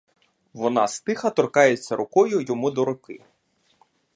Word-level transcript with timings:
Вона 0.53 0.87
стиха 0.87 1.29
торкається 1.29 1.95
рукою 1.95 2.41
йому 2.41 2.71
до 2.71 2.85
руки. 2.85 3.23